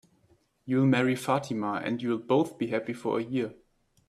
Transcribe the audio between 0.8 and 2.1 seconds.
marry Fatima, and